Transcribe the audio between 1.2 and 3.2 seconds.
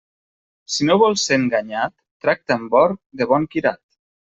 ser enganyat, tracta amb or